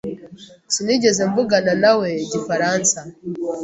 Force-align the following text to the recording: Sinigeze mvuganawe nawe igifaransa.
Sinigeze 0.73 1.21
mvuganawe 1.29 1.75
nawe 1.83 2.09
igifaransa. 2.25 2.97